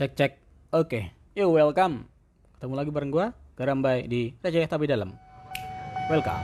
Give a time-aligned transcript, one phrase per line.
[0.00, 0.32] Cek cek.
[0.72, 1.12] Oke.
[1.36, 2.08] Yo welcome.
[2.56, 5.12] Ketemu lagi bareng gua Garambai di Receh Tapi Dalam.
[6.08, 6.40] Welcome.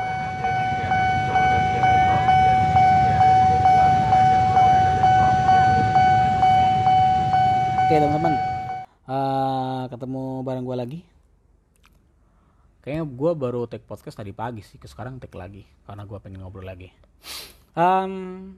[7.81, 8.34] Oke teman-teman.
[9.09, 11.00] Eh, ketemu bareng gua lagi.
[12.84, 14.77] Kayaknya gua baru take podcast tadi pagi sih.
[14.77, 16.93] Ke sekarang take lagi karena gua pengen ngobrol lagi.
[17.73, 18.52] Em,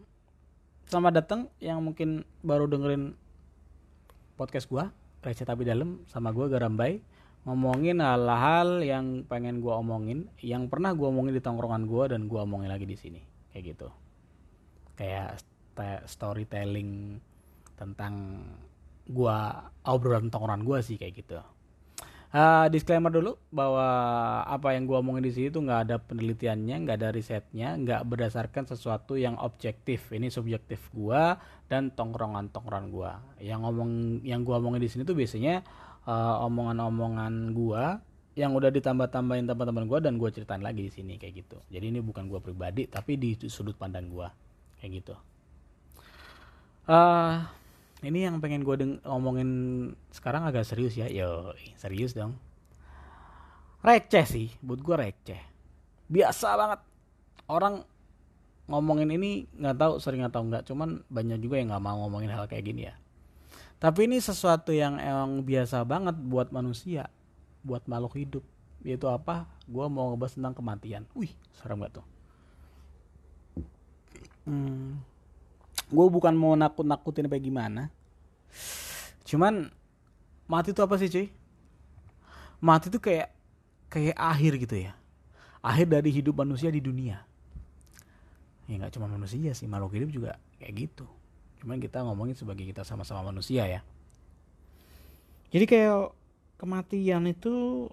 [0.91, 3.15] selamat datang yang mungkin baru dengerin
[4.39, 7.03] podcast gua receh tapi dalam sama gua Garambai
[7.43, 12.47] ngomongin hal-hal yang pengen gua omongin yang pernah gua omongin di tongkrongan gua dan gua
[12.47, 13.19] omongin lagi di sini.
[13.51, 13.89] Kayak gitu.
[14.95, 17.19] Kayak st- storytelling
[17.75, 18.47] tentang
[19.11, 21.43] gua obrolan tongkrongan gua sih kayak gitu
[22.29, 23.89] Uh, disclaimer dulu bahwa
[24.45, 28.69] apa yang gua omongin di sini tuh nggak ada penelitiannya, nggak ada risetnya, nggak berdasarkan
[28.69, 30.13] sesuatu yang objektif.
[30.13, 31.41] Ini subjektif gua
[31.73, 33.25] dan tongkrongan-tongkrongan gua.
[33.41, 33.91] Yang ngomong
[34.29, 35.65] yang gua omongin di sini tuh biasanya
[36.05, 38.05] uh, omongan-omongan gua
[38.37, 41.57] yang udah ditambah-tambahin teman-teman gua dan gua ceritain lagi di sini kayak gitu.
[41.73, 44.29] Jadi ini bukan gua pribadi tapi di sudut pandang gua
[44.85, 45.17] kayak gitu.
[46.85, 47.41] Uh,
[48.03, 49.51] ini yang pengen gue deng ngomongin
[50.15, 51.11] sekarang agak serius ya.
[51.11, 52.39] Yo serius dong.
[53.83, 55.43] Receh sih buat gue receh.
[56.07, 56.81] Biasa banget.
[57.49, 57.83] Orang
[58.69, 62.47] ngomongin ini nggak tahu sering atau nggak cuman banyak juga yang nggak mau ngomongin hal
[62.47, 62.95] kayak gini ya.
[63.79, 67.11] Tapi ini sesuatu yang emang biasa banget buat manusia
[67.63, 68.45] buat makhluk hidup.
[68.87, 69.47] Yaitu apa?
[69.67, 71.03] Gue mau ngebahas tentang kematian.
[71.15, 72.07] Wih serem gak tuh?
[74.49, 75.03] Hmm,
[75.89, 77.83] gue bukan mau nakut-nakutin apa gimana.
[79.25, 79.73] Cuman
[80.45, 81.27] mati itu apa sih cuy?
[82.61, 83.33] Mati itu kayak
[83.89, 84.93] kayak akhir gitu ya.
[85.65, 87.25] Akhir dari hidup manusia di dunia.
[88.69, 90.31] Ya nggak cuma manusia sih makhluk hidup juga
[90.61, 91.09] kayak gitu.
[91.65, 93.81] Cuman kita ngomongin sebagai kita sama-sama manusia ya.
[95.49, 96.13] Jadi kayak
[96.61, 97.89] kematian itu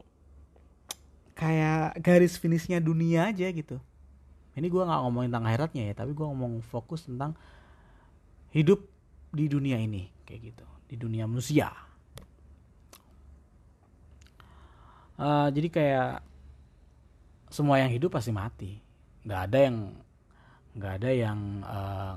[1.36, 3.80] kayak garis finishnya dunia aja gitu.
[4.56, 7.36] Ini gue nggak ngomongin tentang akhiratnya ya tapi gue ngomong fokus tentang
[8.56, 8.80] hidup
[9.36, 10.66] di dunia ini kayak gitu.
[10.88, 11.76] Di dunia manusia.
[15.20, 16.12] Uh, jadi kayak
[17.52, 18.80] semua yang hidup pasti mati.
[19.28, 19.78] Nggak ada yang
[20.76, 22.16] nggak ada yang uh,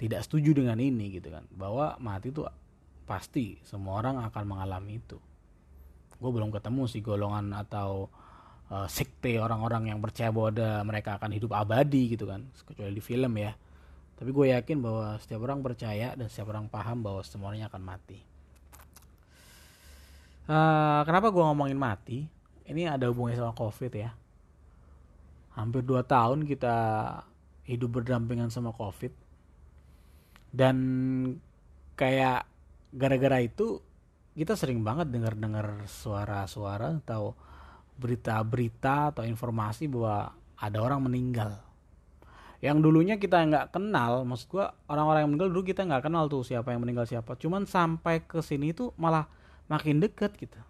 [0.00, 1.44] tidak setuju dengan ini gitu kan.
[1.52, 2.48] Bahwa mati itu
[3.04, 5.20] pasti semua orang akan mengalami itu.
[6.16, 8.08] Gue belum ketemu sih golongan atau
[8.72, 12.48] uh, sekte orang-orang yang percaya bahwa mereka akan hidup abadi gitu kan.
[12.64, 13.52] Kecuali di film ya
[14.20, 18.20] tapi gue yakin bahwa setiap orang percaya dan setiap orang paham bahwa semuanya akan mati.
[20.44, 22.28] Uh, kenapa gue ngomongin mati?
[22.68, 24.12] Ini ada hubungannya sama covid ya.
[25.56, 26.76] Hampir 2 tahun kita
[27.64, 29.16] hidup berdampingan sama covid.
[30.52, 30.76] Dan
[31.96, 32.44] kayak
[32.92, 33.80] gara-gara itu
[34.36, 37.32] kita sering banget dengar-dengar suara-suara atau
[37.96, 41.69] berita-berita atau informasi bahwa ada orang meninggal
[42.60, 46.44] yang dulunya kita nggak kenal maksud gua orang-orang yang meninggal dulu kita nggak kenal tuh
[46.44, 47.32] siapa yang meninggal siapa.
[47.40, 49.24] Cuman sampai ke sini tuh malah
[49.64, 50.60] makin deket gitu.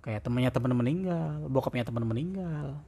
[0.00, 2.80] Kayak temennya temen meninggal bokapnya temen meninggal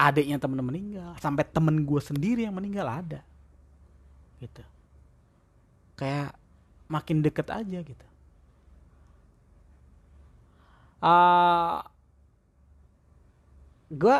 [0.00, 3.20] adiknya temen meninggal sampai temen gue sendiri yang meninggal ada.
[4.40, 4.64] Gitu.
[6.00, 6.32] Kayak
[6.88, 8.06] makin deket aja gitu.
[11.00, 11.84] Uh,
[13.92, 14.16] gue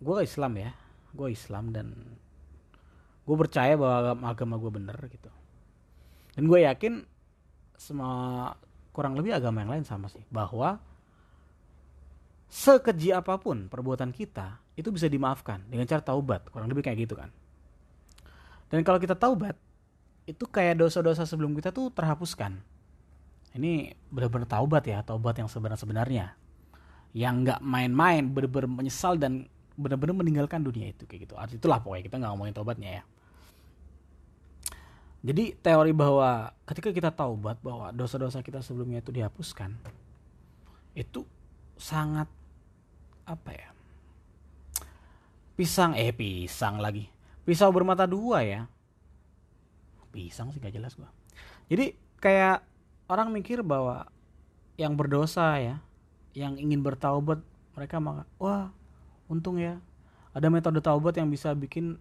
[0.00, 0.72] gue Islam ya
[1.16, 1.96] gue Islam dan
[3.26, 5.32] gue percaya bahwa agama gue bener gitu.
[6.36, 7.02] Dan gue yakin
[7.80, 8.52] semua
[8.92, 10.80] kurang lebih agama yang lain sama sih bahwa
[12.46, 17.16] sekeji apa pun perbuatan kita itu bisa dimaafkan dengan cara taubat kurang lebih kayak gitu
[17.16, 17.32] kan.
[18.68, 19.56] Dan kalau kita taubat
[20.26, 22.58] itu kayak dosa-dosa sebelum kita tuh terhapuskan.
[23.56, 26.36] Ini benar-benar taubat ya taubat yang sebenarnya
[27.16, 31.34] yang nggak main-main benar-benar menyesal dan benar-benar meninggalkan dunia itu kayak gitu.
[31.36, 33.04] Arti itulah pokoknya kita nggak ngomongin tobatnya ya.
[35.26, 39.74] Jadi teori bahwa ketika kita taubat bahwa dosa-dosa kita sebelumnya itu dihapuskan,
[40.94, 41.26] itu
[41.76, 42.30] sangat
[43.26, 43.68] apa ya?
[45.58, 47.10] Pisang eh pisang lagi.
[47.42, 48.62] Pisau bermata dua ya.
[50.14, 51.10] Pisang sih gak jelas gua.
[51.66, 52.62] Jadi kayak
[53.10, 54.06] orang mikir bahwa
[54.78, 55.76] yang berdosa ya,
[56.36, 57.40] yang ingin bertaubat
[57.74, 58.70] mereka maka wah
[59.26, 59.78] untung ya.
[60.36, 61.96] Ada metode taubat yang bisa bikin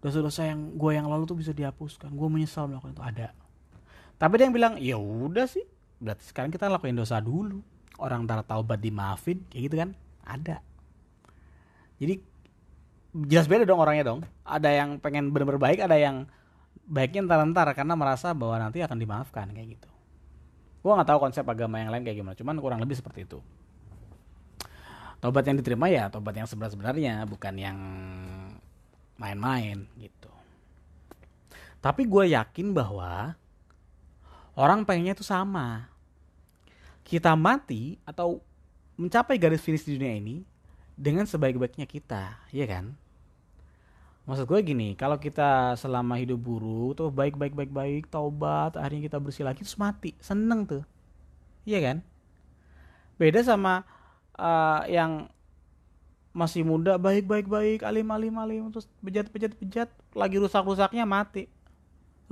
[0.00, 2.12] dosa-dosa yang gue yang lalu tuh bisa dihapuskan.
[2.14, 3.02] Gue menyesal melakukan itu.
[3.02, 3.28] Ada.
[4.20, 5.64] Tapi ada yang bilang ya udah sih.
[6.00, 7.60] Berarti sekarang kita lakuin dosa dulu.
[8.00, 9.42] Orang ntar taubat dimaafin.
[9.52, 9.90] Kayak gitu kan?
[10.24, 10.56] Ada.
[12.00, 12.14] Jadi
[13.26, 14.20] jelas beda dong orangnya dong.
[14.46, 16.30] Ada yang pengen bener-bener baik ada yang
[16.86, 19.90] baiknya ntar-ntar karena merasa bahwa nanti akan dimaafkan kayak gitu.
[20.80, 22.36] Gue nggak tahu konsep agama yang lain kayak gimana.
[22.38, 23.42] Cuman kurang lebih seperti itu
[25.20, 27.78] tobat yang diterima ya tobat yang sebenarnya bukan yang
[29.20, 30.32] main-main gitu
[31.80, 33.36] tapi gue yakin bahwa
[34.56, 35.88] orang pengennya itu sama
[37.04, 38.44] kita mati atau
[39.00, 40.44] mencapai garis finish di dunia ini
[41.00, 42.92] dengan sebaik-baiknya kita, ya kan?
[44.28, 49.08] Maksud gue gini, kalau kita selama hidup buruk tuh baik baik baik baik taubat, akhirnya
[49.08, 50.84] kita bersih lagi terus mati, seneng tuh,
[51.64, 52.04] iya kan?
[53.16, 53.88] Beda sama
[54.40, 55.28] uh, yang
[56.32, 59.26] masih muda baik baik baik alim alim alim terus bejat
[60.14, 61.50] lagi rusak rusaknya mati,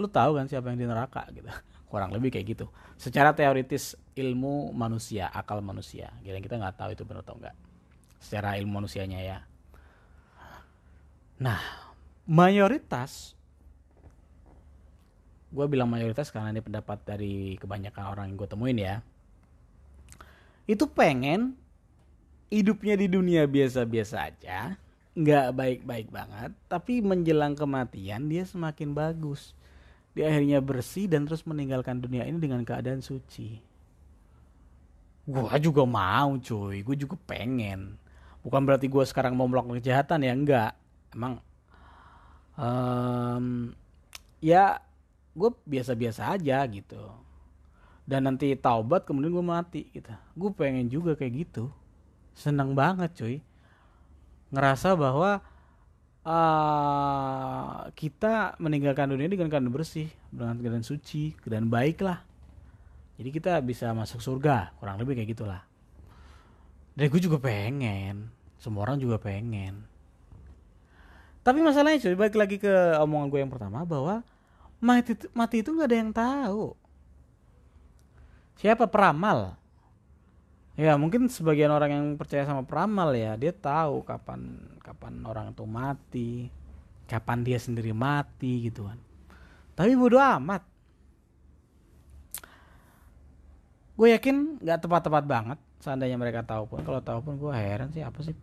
[0.00, 1.50] lu tahu kan siapa yang di neraka gitu?
[1.92, 2.66] kurang lebih kayak gitu.
[2.96, 6.12] Secara teoritis ilmu manusia akal manusia.
[6.20, 7.56] Kira kita nggak tahu itu benar atau enggak
[8.18, 9.38] secara ilmu manusianya ya.
[11.38, 11.60] Nah
[12.28, 13.38] mayoritas
[15.48, 19.00] gue bilang mayoritas karena ini pendapat dari kebanyakan orang yang gue temuin ya
[20.68, 21.56] itu pengen
[22.48, 24.76] hidupnya di dunia biasa-biasa aja
[25.18, 29.58] nggak baik-baik banget tapi menjelang kematian dia semakin bagus
[30.18, 33.62] dia akhirnya bersih dan terus meninggalkan dunia ini dengan keadaan suci.
[35.22, 37.94] Gua juga mau cuy, gue juga pengen.
[38.42, 40.72] Bukan berarti gue sekarang mau melakukan kejahatan ya, enggak.
[41.14, 41.38] Emang
[42.58, 43.70] um,
[44.42, 44.82] ya
[45.38, 47.14] gue biasa-biasa aja gitu.
[48.02, 50.10] Dan nanti taubat kemudian gue mati gitu.
[50.34, 51.70] Gue pengen juga kayak gitu.
[52.38, 53.42] Seneng banget cuy.
[54.54, 55.42] Ngerasa bahwa
[56.22, 62.22] uh, kita meninggalkan dunia dengan keadaan bersih, dengan keadaan suci, keadaan baik lah.
[63.18, 65.66] Jadi kita bisa masuk surga, kurang lebih kayak gitulah.
[66.94, 68.30] Dan gue juga pengen,
[68.62, 69.82] semua orang juga pengen.
[71.42, 72.70] Tapi masalahnya cuy, balik lagi ke
[73.02, 74.22] omongan gue yang pertama bahwa
[74.78, 76.78] mati mati itu nggak ada yang tahu.
[78.62, 79.58] Siapa peramal?
[80.78, 85.66] Ya mungkin sebagian orang yang percaya sama peramal ya dia tahu kapan kapan orang itu
[85.66, 86.30] mati,
[87.10, 88.94] kapan dia sendiri mati gitu kan.
[89.74, 90.62] Tapi bodoh amat.
[93.98, 96.86] Gue yakin nggak tepat-tepat banget seandainya mereka tahu pun.
[96.86, 98.38] Kalau tahu pun gue heran sih apa sih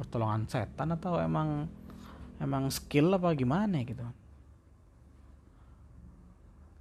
[0.00, 1.68] pertolongan setan atau emang
[2.40, 4.00] emang skill apa gimana gitu.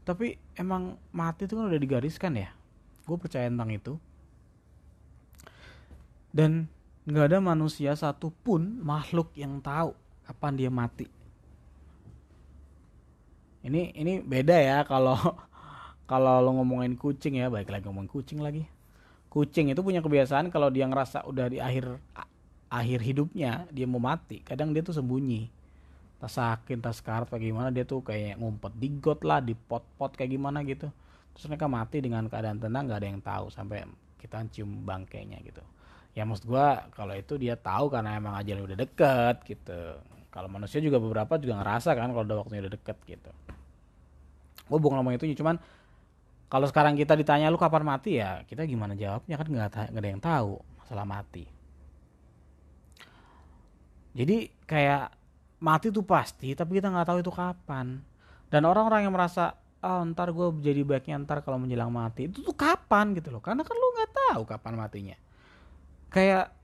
[0.07, 2.55] Tapi emang mati itu kan udah digariskan ya.
[3.03, 3.99] Gue percaya tentang itu
[6.35, 6.67] dan
[7.07, 9.95] nggak ada manusia satupun makhluk yang tahu
[10.27, 11.07] kapan dia mati.
[13.63, 15.15] Ini ini beda ya kalau
[16.11, 18.67] kalau lo ngomongin kucing ya baik lagi ngomong kucing lagi.
[19.31, 22.03] Kucing itu punya kebiasaan kalau dia ngerasa udah di akhir
[22.67, 25.47] akhir hidupnya dia mau mati kadang dia tuh sembunyi.
[26.19, 30.11] Tas sakit tas sekarat kayak gimana dia tuh kayak ngumpet di got lah di pot-pot
[30.19, 30.91] kayak gimana gitu.
[31.31, 33.87] Terus mereka mati dengan keadaan tenang nggak ada yang tahu sampai
[34.19, 35.63] kita cium bangkainya gitu
[36.15, 39.99] ya maksud gue kalau itu dia tahu karena emang aja udah deket gitu.
[40.31, 43.31] Kalau manusia juga beberapa juga ngerasa kan kalau udah waktunya udah deket gitu.
[44.65, 45.59] Gue bukan ngomong itu cuman
[46.47, 48.23] kalau sekarang kita ditanya lu kapan mati?
[48.23, 49.35] Ya kita gimana jawabnya?
[49.35, 51.43] Kan nggak ada yang tahu masalah mati.
[54.15, 55.11] Jadi kayak
[55.59, 57.99] mati tuh pasti tapi kita nggak tahu itu kapan.
[58.47, 62.31] Dan orang-orang yang merasa ah oh, ntar gue jadi baiknya ntar kalau menjelang mati.
[62.31, 63.43] Itu tuh kapan gitu loh.
[63.43, 65.17] Karena kan lu nggak tahu kapan matinya
[66.15, 66.55] kayak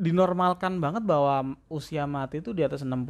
[0.00, 3.04] dinormalkan banget bahwa usia mati itu di atas 60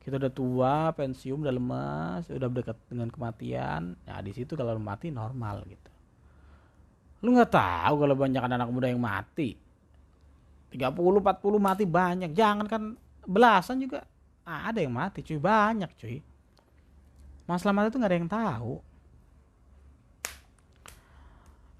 [0.00, 3.94] kita udah tua pensiun udah lemas udah dekat dengan kematian.
[3.94, 5.90] Nah di situ kalau mati normal gitu.
[7.22, 9.54] Lu nggak tahu kalau banyak anak muda yang mati.
[10.74, 11.22] 30 40
[11.60, 12.34] mati banyak.
[12.34, 12.82] Jangan kan
[13.28, 14.02] belasan juga.
[14.42, 15.38] Ah, ada yang mati cuy.
[15.38, 16.18] Banyak cuy.
[17.46, 18.74] Masalah mati itu nggak ada yang tahu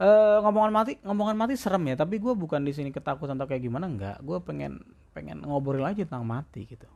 [0.02, 1.94] Uh, ngomongan mati, ngomongan mati serem ya.
[1.94, 4.18] Tapi gue bukan di sini ketakutan atau kayak gimana enggak.
[4.26, 4.82] Gue pengen
[5.14, 6.90] pengen ngobrol aja tentang mati gitu.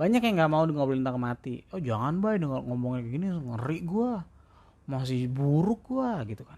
[0.00, 1.60] Banyak yang nggak mau ngobrolin tentang mati.
[1.76, 4.10] Oh jangan bay ngomongin kayak gini ngeri gue.
[4.88, 6.56] Masih buruk gue gitu kan.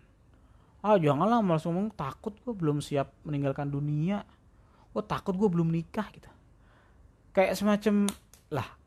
[0.79, 4.23] Ah janganlah malas ngomong takut gue belum siap meninggalkan dunia.
[4.95, 6.31] Oh takut gue belum nikah gitu.
[7.35, 8.07] Kayak semacam
[8.55, 8.79] lah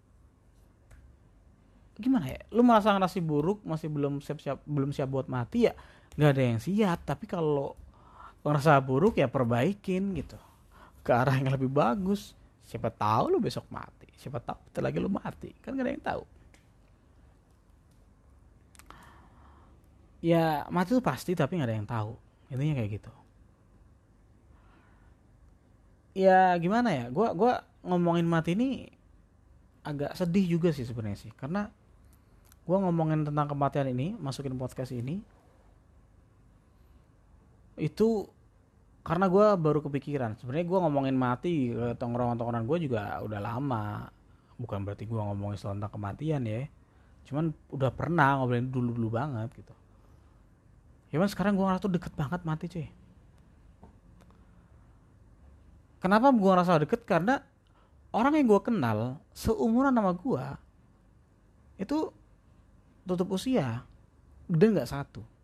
[2.02, 5.78] gimana ya lu merasa ngerasa buruk masih belum siap siap belum siap buat mati ya
[6.20, 7.76] nggak ada yang siap tapi kalau
[8.42, 10.38] ngerasa buruk ya perbaikin gitu.
[11.02, 12.34] Ke arah yang lebih bagus.
[12.66, 14.10] Siapa tahu lu besok mati.
[14.18, 15.50] Siapa tahu bentar lagi lu mati.
[15.62, 16.24] Kan gak ada yang tahu.
[20.22, 22.14] Ya mati itu pasti tapi nggak ada yang tahu.
[22.54, 23.14] Intinya kayak gitu.
[26.14, 27.06] Ya gimana ya?
[27.10, 28.86] Gue gua ngomongin mati ini
[29.82, 31.34] agak sedih juga sih sebenarnya sih.
[31.34, 31.66] Karena
[32.62, 35.26] gue ngomongin tentang kematian ini masukin podcast ini
[37.82, 38.30] itu
[39.02, 40.38] karena gue baru kepikiran.
[40.38, 44.06] Sebenarnya gue ngomongin mati ke tongkrongan-tongkrongan gue juga udah lama.
[44.62, 46.70] Bukan berarti gue ngomongin soal tentang kematian ya.
[47.26, 49.74] Cuman udah pernah ngobrolin dulu dulu banget gitu.
[51.10, 52.88] Ya kan sekarang gue ngerasa tuh deket banget mati cuy.
[55.98, 57.02] Kenapa gue ngerasa deket?
[57.10, 57.42] Karena
[58.14, 60.46] orang yang gue kenal seumuran sama gue
[61.82, 62.14] itu
[63.10, 63.82] tutup usia.
[64.46, 65.41] Gede nggak satu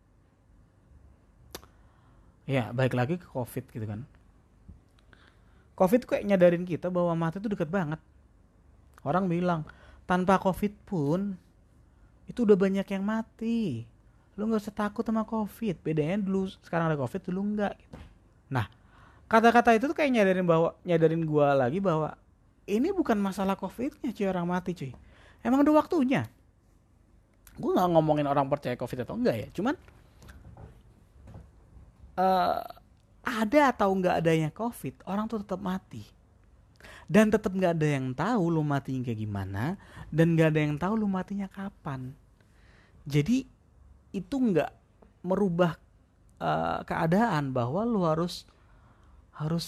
[2.48, 4.08] ya baik lagi ke covid gitu kan.
[5.77, 8.01] Covid kayak nyadarin kita bahwa mati itu deket banget.
[9.06, 9.68] Orang bilang
[10.10, 11.38] tanpa covid pun
[12.25, 13.86] itu udah banyak yang mati.
[14.39, 15.77] Lu nggak usah takut sama covid.
[15.84, 18.00] Bedanya dulu sekarang ada covid dulu enggak gitu
[18.48, 18.72] nah
[19.27, 22.16] kata-kata itu tuh kayak nyadarin bahwa nyadarin gua lagi bahwa
[22.63, 24.92] ini bukan masalah covidnya cuy orang mati cuy.
[25.44, 26.27] Emang udah waktunya.
[27.58, 29.75] Gue nggak ngomongin orang percaya covid atau enggak ya cuman
[32.18, 32.60] uh,
[33.24, 36.04] ada atau nggak adanya covid orang tuh tetap mati.
[37.08, 39.80] Dan tetap nggak ada yang tahu lu matinya kayak gimana
[40.12, 42.12] dan nggak ada yang tahu lu matinya kapan.
[43.08, 43.48] Jadi
[44.12, 44.72] itu nggak
[45.24, 45.80] merubah
[46.44, 48.44] uh, keadaan bahwa lu harus
[49.40, 49.64] harus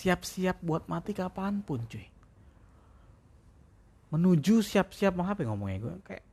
[0.00, 2.04] siap-siap buat mati kapan pun cuy.
[4.12, 6.24] Menuju siap-siap mau apa ngomongnya gue kayak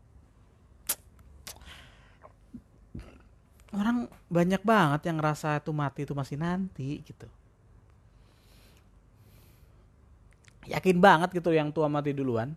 [3.72, 7.28] orang banyak banget yang ngerasa itu mati itu masih nanti gitu.
[10.68, 12.54] Yakin banget gitu yang tua mati duluan.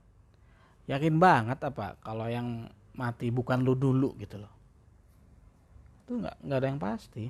[0.90, 1.97] Yakin banget apa?
[2.02, 4.52] Kalau yang mati bukan lu dulu gitu loh.
[6.04, 7.25] Itu nggak nggak ada yang pasti.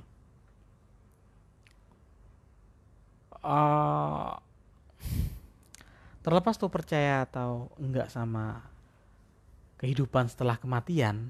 [3.45, 4.33] Uh,
[6.25, 8.65] terlepas tuh percaya atau enggak sama
[9.77, 11.29] kehidupan setelah kematian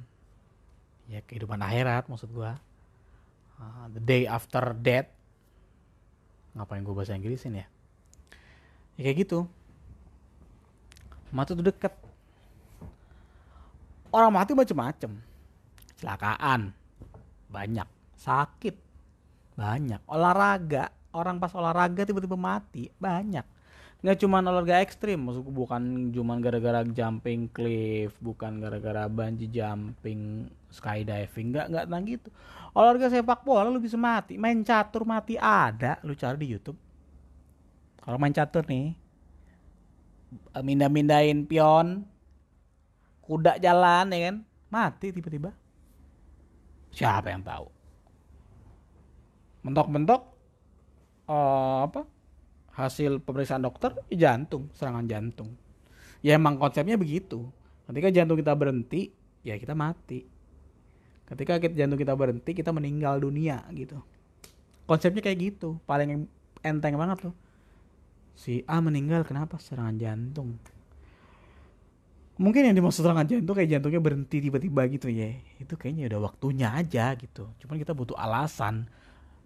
[1.09, 2.57] ya kehidupan akhirat maksud gua.
[3.55, 5.07] Uh, the day after death.
[6.55, 7.67] Ngapain gua bahasa Inggrisin ya?
[8.95, 9.39] Ya kayak gitu.
[11.31, 11.91] Mati tuh deket.
[14.11, 15.11] Orang mati macem-macem.
[15.95, 16.71] Kecelakaan.
[17.51, 17.87] Banyak.
[18.15, 18.75] Sakit.
[19.59, 19.99] Banyak.
[20.07, 20.91] Olahraga.
[21.11, 22.87] Orang pas olahraga tiba-tiba mati.
[22.95, 23.54] Banyak
[24.05, 31.49] nggak cuma olahraga ekstrim maksudku bukan cuma gara-gara jumping cliff bukan gara-gara bungee jumping skydiving
[31.49, 32.29] nggak nggak tentang gitu.
[32.77, 36.77] Olahraga sepak bola lu bisa mati main catur mati ada lu cari di YouTube.
[37.97, 38.93] Kalau main catur nih
[40.53, 42.05] mindah-mindahin pion
[43.25, 44.35] kuda jalan ya kan?
[44.69, 45.49] Mati tiba-tiba.
[46.93, 47.73] Siapa yang tahu?
[49.65, 50.21] Mentok-mentok
[51.25, 52.14] uh, apa
[52.75, 55.55] hasil pemeriksaan dokter ya jantung serangan jantung.
[56.19, 57.47] Ya emang konsepnya begitu.
[57.87, 59.15] Ketika jantung kita berhenti
[59.47, 60.27] ya kita mati.
[61.25, 63.97] Ketika kita, jantung kita berhenti kita meninggal dunia gitu.
[64.85, 66.29] Konsepnya kayak gitu paling
[66.61, 67.35] enteng banget loh
[68.35, 69.55] si A meninggal kenapa?
[69.55, 70.59] Serangan jantung.
[72.35, 75.31] Mungkin yang dimaksud serangan jantung kayak jantungnya berhenti tiba-tiba gitu ya.
[75.55, 77.47] Itu kayaknya udah waktunya aja gitu.
[77.63, 78.91] Cuman kita butuh alasan.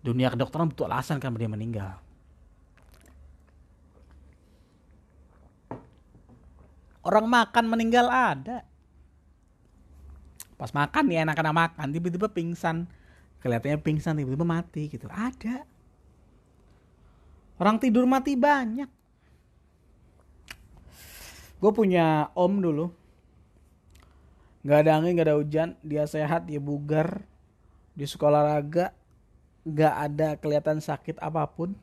[0.01, 2.08] Dunia kedokteran butuh alasan kan dia meninggal
[6.99, 8.67] Orang makan meninggal ada.
[10.59, 12.83] Pas makan nih enak-enak makan, tiba-tiba pingsan.
[13.39, 15.07] Kelihatannya pingsan, tiba-tiba mati gitu.
[15.07, 15.63] Ada.
[17.55, 18.91] Orang tidur mati banyak.
[21.59, 22.91] Gue punya om dulu.
[24.67, 25.79] Gak ada angin, gak ada hujan.
[25.79, 27.23] Dia sehat, dia bugar.
[27.95, 28.91] Di sekolah raga.
[29.63, 31.75] Gak ada kelihatan sakit apa pun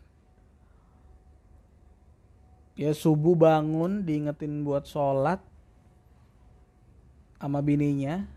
[2.77, 5.41] ya subuh bangun diingetin buat sholat
[7.41, 8.29] sama bininya.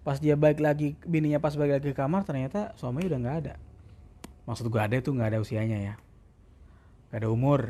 [0.00, 3.54] Pas dia balik lagi bininya pas balik lagi ke kamar ternyata suaminya udah nggak ada.
[4.48, 5.94] Maksud gue ada itu nggak ada usianya ya.
[7.10, 7.60] Nggak ada umur.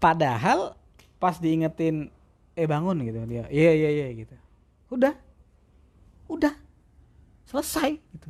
[0.00, 0.78] Padahal
[1.20, 2.08] pas diingetin
[2.56, 3.44] eh bangun gitu dia.
[3.52, 4.34] Iya iya iya gitu.
[4.88, 5.14] Udah.
[6.30, 6.54] Udah.
[7.46, 8.28] Selesai gitu.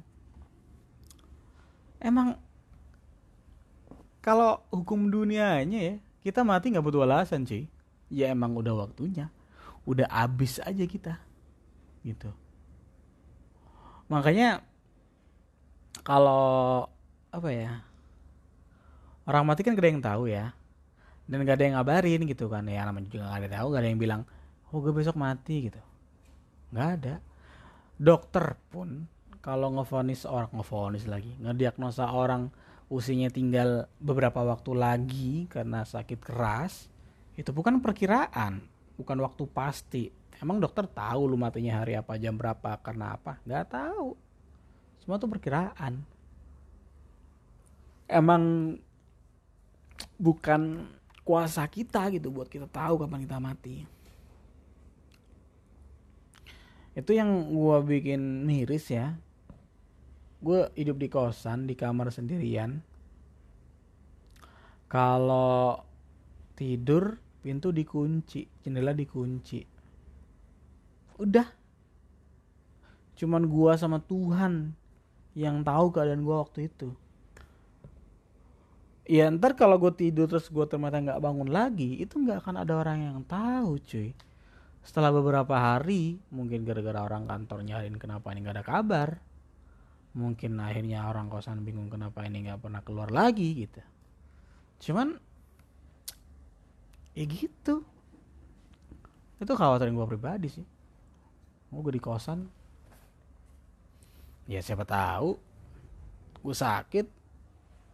[2.02, 2.36] Emang
[4.26, 5.94] kalau hukum dunianya ya
[6.26, 7.70] kita mati nggak butuh alasan sih
[8.10, 9.30] ya emang udah waktunya.
[9.86, 11.22] Udah abis aja kita.
[12.02, 12.30] Gitu.
[14.10, 14.62] Makanya
[16.02, 16.86] kalau
[17.34, 17.82] apa ya
[19.26, 20.54] orang mati kan gak ada yang tahu ya.
[21.26, 22.66] Dan gak ada yang ngabarin gitu kan.
[22.66, 24.22] Ya namanya juga gak ada yang tahu gak ada yang bilang
[24.70, 25.82] oh gue besok mati gitu.
[26.74, 27.14] Nggak ada.
[27.96, 29.06] Dokter pun
[29.38, 32.50] kalau ngefonis orang ngefonis lagi ngediagnosa orang
[32.86, 36.86] usianya tinggal beberapa waktu lagi karena sakit keras
[37.34, 38.62] itu bukan perkiraan
[38.96, 40.04] bukan waktu pasti.
[40.36, 43.40] Emang dokter tahu lu matinya hari apa jam berapa karena apa?
[43.44, 44.12] Nggak tahu.
[45.00, 46.04] Semua tuh perkiraan.
[48.04, 48.76] Emang
[50.20, 50.92] bukan
[51.24, 53.76] kuasa kita gitu buat kita tahu kapan kita mati.
[56.96, 59.16] Itu yang gue bikin miris ya
[60.46, 62.78] gue hidup di kosan di kamar sendirian.
[64.86, 65.82] Kalau
[66.54, 69.66] tidur pintu dikunci jendela dikunci.
[71.18, 71.46] Udah.
[73.18, 74.76] Cuman gua sama Tuhan
[75.34, 76.94] yang tahu keadaan gua waktu itu.
[79.06, 82.74] Ya ntar kalau gue tidur terus gue ternyata nggak bangun lagi itu nggak akan ada
[82.74, 84.10] orang yang tahu cuy.
[84.82, 89.08] Setelah beberapa hari mungkin gara-gara orang kantor nyariin kenapa ini nggak ada kabar
[90.16, 93.84] mungkin akhirnya orang kosan bingung kenapa ini nggak pernah keluar lagi gitu.
[94.88, 95.12] Cuman
[97.12, 97.84] ya gitu.
[99.36, 100.64] Itu khawatirin gue pribadi sih.
[101.68, 102.48] Mau gue di kosan.
[104.48, 105.36] Ya siapa tahu
[106.40, 107.06] gue sakit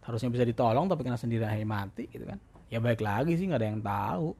[0.05, 2.39] harusnya bisa ditolong tapi kena sendiri akhirnya mati gitu kan.
[2.71, 4.31] Ya baik lagi sih nggak ada yang tahu.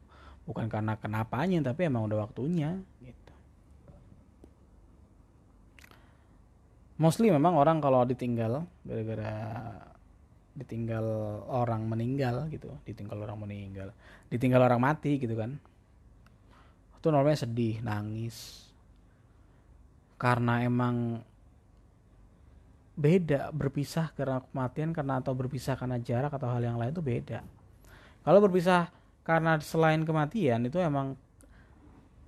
[0.48, 3.24] Bukan karena kenapanya tapi emang udah waktunya gitu
[6.98, 9.34] mostly memang orang kalau ditinggal gara-gara
[10.54, 11.06] ditinggal
[11.50, 13.90] orang meninggal gitu ditinggal orang meninggal
[14.30, 15.58] ditinggal orang mati gitu kan
[17.04, 18.64] itu normalnya sedih nangis.
[20.16, 21.20] Karena emang
[22.96, 27.44] beda berpisah karena kematian karena atau berpisah karena jarak atau hal yang lain itu beda.
[28.24, 28.88] Kalau berpisah
[29.28, 31.20] karena selain kematian itu emang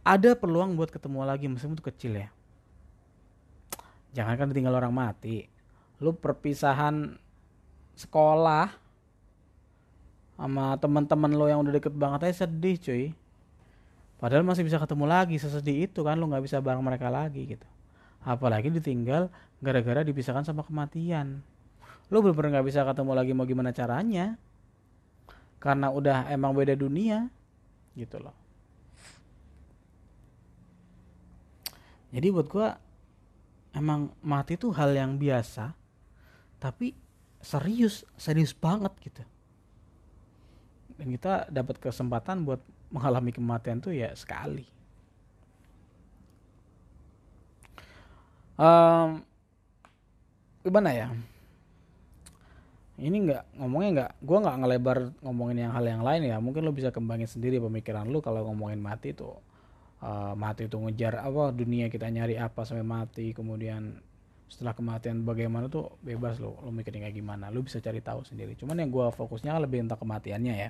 [0.04, 2.28] ada peluang buat ketemu lagi meskipun itu kecil ya
[4.16, 5.44] jangan kan ditinggal orang mati.
[6.00, 7.20] Lu perpisahan
[8.00, 8.72] sekolah
[10.36, 13.04] sama teman-teman lo yang udah deket banget aja sedih cuy.
[14.16, 17.68] Padahal masih bisa ketemu lagi sesedih itu kan lo nggak bisa bareng mereka lagi gitu.
[18.24, 19.28] Apalagi ditinggal
[19.60, 21.44] gara-gara dipisahkan sama kematian.
[22.08, 24.40] Lo bener-bener nggak bisa ketemu lagi mau gimana caranya.
[25.60, 27.28] Karena udah emang beda dunia
[27.96, 28.36] gitu loh.
[32.16, 32.80] Jadi buat gua
[33.76, 35.76] emang mati itu hal yang biasa
[36.58, 36.96] tapi
[37.44, 39.22] serius serius banget gitu.
[40.96, 44.64] Dan kita dapat kesempatan buat mengalami kematian tuh ya sekali.
[48.56, 49.20] Um,
[50.64, 51.08] gimana ya?
[52.96, 56.40] Ini nggak ngomongnya nggak gue nggak ngelebar ngomongin yang hal yang lain ya.
[56.40, 59.36] Mungkin lo bisa kembangin sendiri pemikiran lo kalau ngomongin mati tuh
[60.06, 63.98] uh, mati itu ngejar apa dunia kita nyari apa sampai mati kemudian
[64.46, 68.54] setelah kematian bagaimana tuh bebas lo lo mikirin kayak gimana lo bisa cari tahu sendiri.
[68.54, 70.70] Cuman yang gue fokusnya lebih tentang kematiannya ya.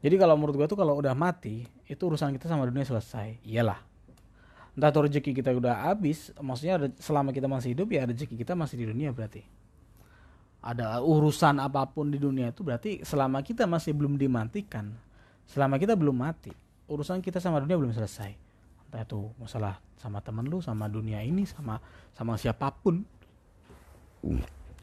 [0.00, 3.42] Jadi kalau menurut gue tuh kalau udah mati itu urusan kita sama dunia selesai.
[3.42, 3.82] Iyalah.
[4.78, 8.80] Entah tuh rezeki kita udah habis maksudnya selama kita masih hidup ya rezeki kita masih
[8.80, 9.42] di dunia berarti.
[10.62, 14.94] Ada urusan apa pun di dunia itu berarti selama kita masih belum dimatikan
[15.50, 18.34] selama kita belum mati urusan kita sama dunia belum selesai.
[18.90, 21.78] Entah itu masalah sama temen lu sama dunia ini sama
[22.10, 23.06] sama siapa pun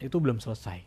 [0.00, 0.80] itu belum selesai.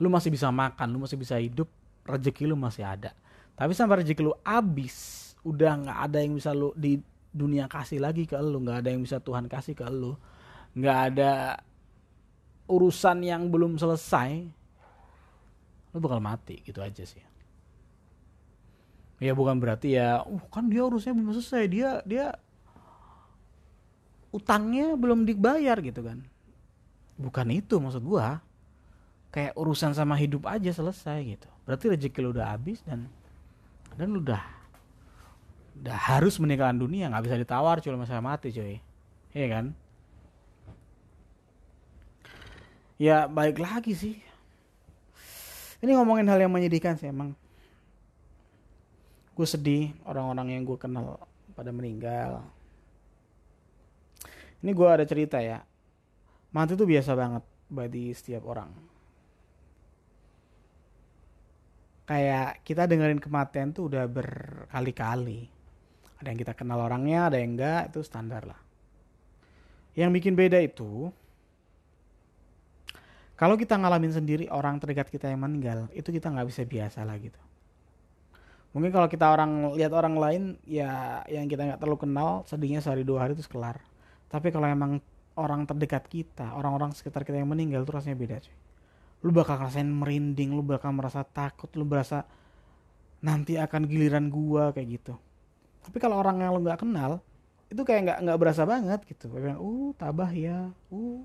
[0.00, 1.68] Lu masih bisa makan lu masih bisa hidup
[2.08, 3.12] rezeki lu masih ada.
[3.52, 6.96] Tapi sampai rezeki lu habis udah nggak ada yang bisa lu di
[7.28, 10.16] dunia kasih lagi ke lu nggak ada yang bisa Tuhan kasih ke lu
[10.72, 11.60] nggak ada
[12.68, 14.48] urusan yang belum selesai
[15.92, 17.20] lu bakal mati gitu aja sih
[19.18, 22.26] ya bukan berarti ya uh kan dia urusnya belum selesai dia dia
[24.30, 26.22] utangnya belum dibayar gitu kan.
[27.18, 28.40] Bukan itu maksud gua.
[29.28, 31.48] Kayak urusan sama hidup aja selesai gitu.
[31.68, 33.12] Berarti rezeki lu udah habis dan
[33.98, 34.40] dan lu udah
[35.78, 38.80] udah harus meninggalkan dunia nggak bisa ditawar cuma masalah mati cuy.
[39.36, 39.66] Iya kan?
[42.98, 44.16] Ya baik lagi sih.
[45.78, 47.38] Ini ngomongin hal yang menyedihkan sih emang
[49.38, 51.22] gue sedih orang-orang yang gue kenal
[51.54, 52.42] pada meninggal.
[54.58, 55.62] Ini gue ada cerita ya.
[56.50, 58.66] Mati itu biasa banget bagi setiap orang.
[62.10, 65.46] Kayak kita dengerin kematian tuh udah berkali-kali.
[66.18, 68.58] Ada yang kita kenal orangnya ada yang enggak itu standar lah.
[69.94, 71.14] Yang bikin beda itu
[73.38, 77.14] kalau kita ngalamin sendiri orang terdekat kita yang meninggal itu kita nggak bisa biasa lah
[77.22, 77.38] gitu
[78.76, 83.02] mungkin kalau kita orang lihat orang lain ya yang kita nggak terlalu kenal sedihnya sehari
[83.02, 83.80] dua hari itu kelar.
[84.28, 85.00] Tapi kalau emang
[85.38, 88.56] orang terdekat kita orang-orang sekitar kita yang meninggal itu rasanya beda cuy.
[89.24, 92.28] Lu bakal ngerasain merinding lu bakal merasa takut lu berasa
[93.24, 95.14] nanti akan giliran gua kayak gitu.
[95.82, 97.24] Tapi kalau orang yang lo nggak kenal
[97.72, 99.32] itu kayak nggak nggak berasa banget gitu.
[99.32, 101.20] Kayak uh tabah ya uh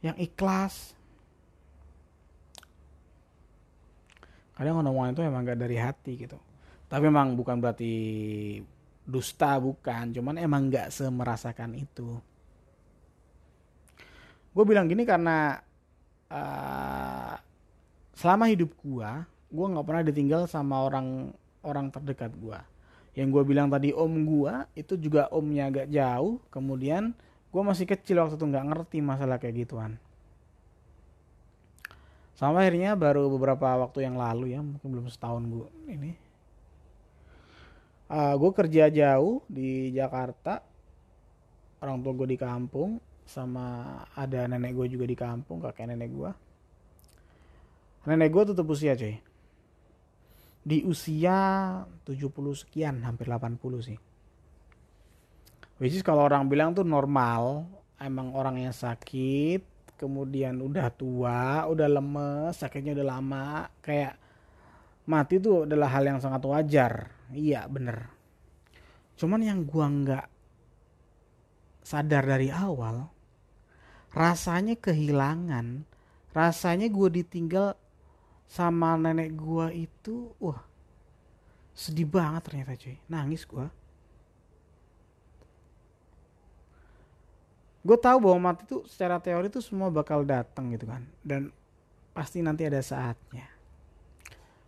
[0.00, 0.96] yang ikhlas
[4.60, 6.36] kadang ngomong itu emang gak dari hati gitu.
[6.84, 7.94] Tapi emang bukan berarti
[9.08, 10.12] dusta bukan.
[10.12, 12.20] Cuman emang gak semerasakan itu.
[14.52, 15.56] Gue bilang gini karena
[16.28, 17.40] uh,
[18.12, 19.10] selama hidup gue
[19.50, 21.32] gue nggak pernah ditinggal sama orang
[21.66, 22.58] orang terdekat gue
[23.16, 26.36] yang gue bilang tadi om gue itu juga omnya agak jauh.
[26.52, 27.16] Kemudian
[27.48, 29.96] gue masih kecil waktu itu nggak ngerti masalah kayak gituan
[32.40, 36.16] sampai akhirnya baru beberapa waktu yang lalu ya mungkin belum setahun gue ini.
[38.08, 40.64] Uh, gue kerja jauh di Jakarta
[41.84, 42.96] orang tua gue di kampung
[43.28, 46.30] sama ada nenek gue juga di kampung kakek nenek gue
[48.10, 49.14] nenek gue tutup usia cuy
[50.60, 51.38] di usia
[52.04, 53.98] 70 sekian hampir 80 sih.
[55.80, 57.64] Which is kalau orang bilang tuh normal
[57.96, 59.64] emang orang yang sakit
[60.00, 64.16] kemudian udah tua udah lemes sakitnya udah lama kayak
[65.04, 66.92] mati itu adalah hal yang sangat wajar.
[67.36, 68.08] Iya bener.
[69.20, 70.26] Cuman yang gua nggak
[71.84, 73.12] sadar dari awal
[74.16, 75.84] rasanya kehilangan.
[76.30, 77.74] Rasanya gue ditinggal
[78.46, 80.62] sama nenek gua itu wah
[81.74, 82.96] sedih banget ternyata cuy.
[83.10, 83.66] Nangis gua
[87.80, 91.00] gue tahu bahwa mati itu secara teori itu semua bakal datang gitu kan.
[91.24, 91.48] Dan
[92.12, 93.48] pasti nanti ada saatnya.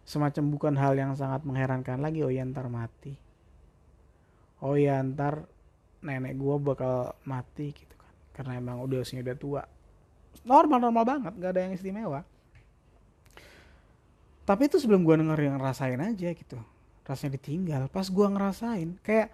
[0.02, 3.14] Semacam bukan hal yang sangat mengherankan lagi oh ya ntar mati.
[4.64, 5.44] Oh ya ntar
[6.00, 8.12] nenek gue bakal mati gitu kan.
[8.32, 9.62] Karena emang udah usia udah tua.
[10.48, 12.24] Normal normal banget nggak ada yang istimewa.
[14.42, 16.58] Tapi itu sebelum gue denger yang rasain aja gitu.
[17.04, 17.82] Rasanya ditinggal.
[17.92, 19.30] Pas gue ngerasain kayak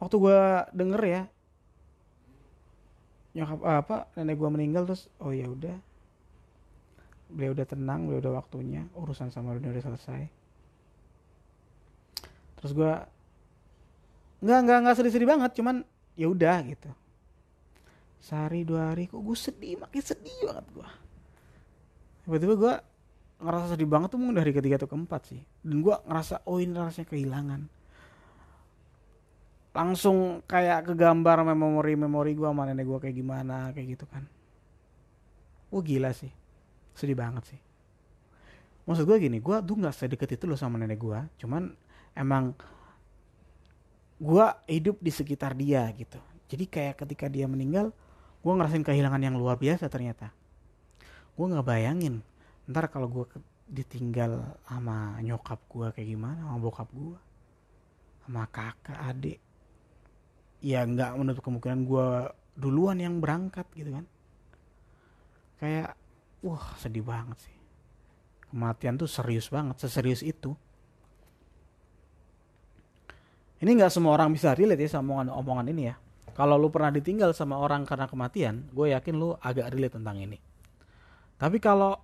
[0.00, 0.40] waktu gue
[0.74, 1.22] denger ya
[3.32, 5.76] nyokap eh, apa nenek gue meninggal terus oh ya udah.
[7.32, 10.22] Beliau udah tenang beliau udah waktunya urusan sama dunia udah selesai.
[12.60, 12.92] Terus gue
[14.42, 16.90] nggak nggak nggak sedih-sedih banget cuman ya udah gitu.
[18.22, 20.90] Sehari dua hari kok gue sedih makin sedih banget gue
[22.22, 22.74] tiba-tiba gue
[23.42, 25.42] ngerasa sedih banget tuh mungkin dari ketiga atau keempat sih.
[25.66, 27.60] Dan gue ngerasa oh ini rasanya kehilangan
[29.72, 34.28] langsung kayak kegambar memori-memori gue sama nenek gue kayak gimana kayak gitu kan.
[35.72, 36.28] Wah gila sih.
[36.92, 37.60] Sedih banget sih.
[38.84, 41.72] Maksud gue gini gue tuh nggak sedekat itu loh sama nenek gue cuman
[42.12, 42.52] emang
[44.20, 46.20] gue hidup di sekitar dia gitu.
[46.52, 47.96] Jadi kayak ketika dia meninggal
[48.44, 50.28] gue ngerasain kehilangan yang luar biasa ternyata.
[51.32, 52.20] Gue nggak bayangin
[52.68, 53.24] ntar kalau gue
[53.72, 57.18] ditinggal sama nyokap gue kayak gimana sama bokap gue
[58.22, 59.40] sama kakak adik
[60.62, 62.08] ya nggak menutup kemungkinan gue
[62.54, 64.06] duluan yang berangkat gitu kan.
[65.58, 65.98] Kayak
[66.46, 67.56] wah sedih banget sih.
[68.48, 70.54] Kematian tuh serius banget seserius itu.
[73.62, 75.94] Ini nggak semua orang bisa relate ya sama omongan, omongan ini ya.
[76.32, 80.38] Kalau lu pernah ditinggal sama orang karena kematian gue yakin lu agak relate tentang ini.
[81.36, 81.98] Tapi kalau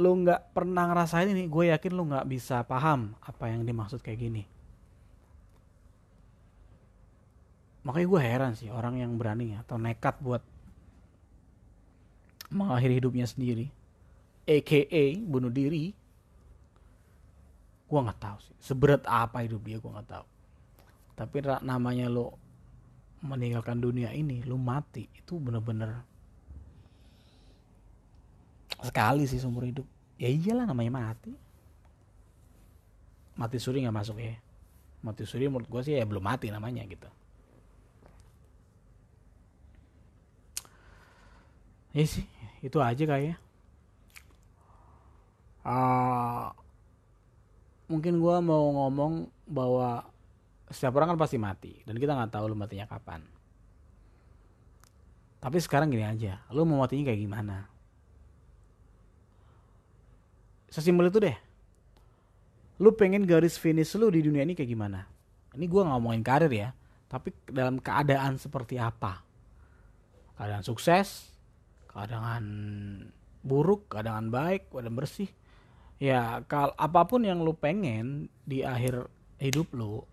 [0.00, 4.16] lu nggak pernah ngerasain ini gue yakin lu nggak bisa paham apa yang dimaksud kayak
[4.24, 4.48] gini
[7.80, 10.44] makanya gue heran sih orang yang berani atau nekat buat
[12.50, 13.70] mengakhiri hidupnya sendiri
[14.50, 15.94] aka bunuh diri.
[17.90, 20.26] Gue nggak tahu sih seberat apa hidup dia gue nggak tahu.
[21.18, 22.38] Tapi namanya lo
[23.20, 26.00] meninggalkan dunia ini lo mati itu bener-bener
[28.80, 29.86] sekali sih seumur hidup.
[30.18, 31.32] Ya iyalah namanya mati.
[33.38, 34.38] Mati suri nggak masuk ya.
[35.02, 37.08] Mati suri menurut gue sih ya belum mati namanya gitu
[41.90, 42.26] ya sih
[42.60, 43.36] itu aja kayaknya.
[45.60, 46.48] Uh,
[47.90, 50.06] mungkin gue mau ngomong bahwa
[50.70, 53.20] setiap orang kan pasti mati dan kita nggak tahu lu matinya kapan.
[55.40, 57.56] Tapi sekarang gini aja lu mau matinya kayak gimana?
[60.70, 61.36] Sesimpel itu deh.
[62.80, 65.04] Lu pengen garis finish lu di dunia ini kayak gimana?
[65.58, 66.70] Ini gue ngomongin karir ya
[67.10, 69.26] tapi dalam keadaan seperti apa?
[70.38, 71.29] Keadaan sukses
[71.90, 72.44] keadaan
[73.42, 75.26] buruk, keadaan baik, keadaan bersih.
[76.00, 80.06] Ya, kal apa pun yang lu pengen di akhir hidup lu,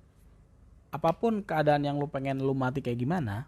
[0.91, 3.47] apa pun keadaan yang lu pengen lu mati kayak gimana,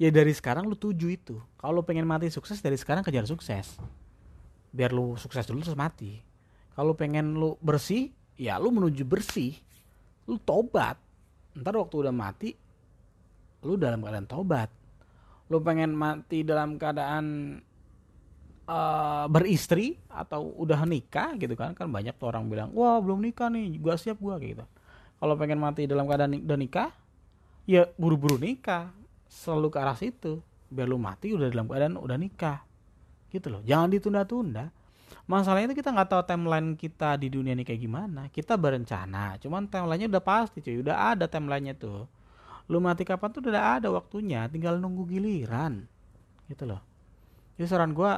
[0.00, 1.36] ya dari sekarang lu tuju itu.
[1.60, 3.76] Kalau lu pengen mati sukses dari sekarang kejar sukses.
[4.72, 6.24] Biar lu sukses dulu terus mati.
[6.72, 9.58] Kalau pengen lu bersih, ya lu menuju bersih.
[10.24, 10.96] Lu tobat.
[11.52, 12.56] Ntar waktu udah mati,
[13.66, 14.70] lu dalam keadaan tobat
[15.48, 17.56] lu pengen mati dalam keadaan
[18.68, 21.72] uh, beristri atau udah nikah gitu kan?
[21.72, 24.64] Kan banyak tuh orang bilang wah belum nikah nih gua siap gua gitu.
[25.18, 26.90] Kalau pengen mati dalam keadaan udah nikah
[27.64, 28.92] ya buru-buru nikah.
[29.28, 30.40] Selalu ke arah situ.
[30.68, 32.60] Biar lu mati udah dalam keadaan udah nikah.
[33.32, 33.64] Gitu loh.
[33.64, 34.68] Jangan ditunda-tunda.
[35.28, 38.28] Masalahnya itu kita nggak tahu timeline kita di dunia ini kayak gimana.
[38.32, 40.80] Kita berencana cuman timelinenya udah pasti cuy.
[40.80, 42.08] Udah ada timelinenya tuh
[42.68, 45.88] lu mati kapan tuh udah ada waktunya tinggal nunggu giliran.
[46.48, 46.80] Gitu loh.
[47.56, 48.12] Jadi saran gue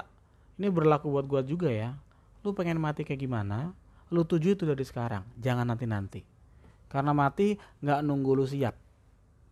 [0.61, 1.95] ini berlaku buat gue juga ya.
[2.43, 3.73] Lu pengen mati kayak gimana
[4.11, 5.23] lu tuju itu dari sekarang.
[5.39, 6.21] Jangan nanti nanti
[6.91, 8.75] karena mati nggak nunggu lu siap.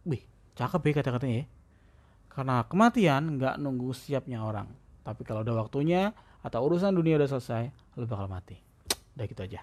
[0.03, 0.23] Wih
[0.59, 1.47] cakep ya kata-katanya ya.
[2.35, 4.67] Karena kematian nggak nunggu siapnya orang.
[5.07, 6.11] Tapi kalau udah waktunya
[6.43, 8.59] atau urusan dunia udah selesai lu bakal mati.
[9.15, 9.63] Udah gitu aja.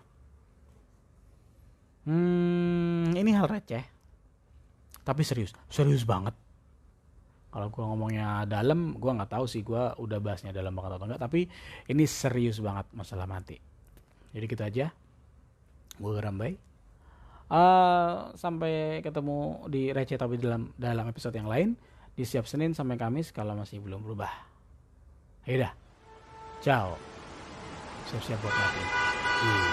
[2.08, 3.84] Hmm ini hal receh
[5.06, 6.34] tapi serius serius banget.
[7.54, 11.24] Kalau gue ngomongnya dalam gue nggak tahu sih gue udah bahasnya dalam banget atau enggak
[11.24, 11.48] tapi
[11.88, 13.56] ini serius banget masalah mati.
[14.36, 14.92] Jadi kita aja.
[15.96, 16.60] Gue Rambai.
[17.46, 21.78] Uh, sampai ketemu di receh tapi dalam dalam episode yang lain.
[22.16, 24.32] Di siap Senin sampai Kamis kalau masih belum berubah.
[25.48, 25.72] Ya
[26.66, 26.98] ciao.
[28.10, 28.84] Siap-siap buat mati.
[29.46, 29.70] Hmm.